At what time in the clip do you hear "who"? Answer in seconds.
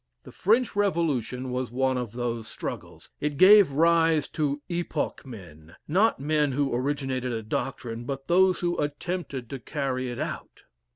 6.53-6.73, 8.61-8.79